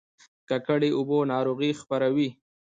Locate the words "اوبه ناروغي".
0.97-1.71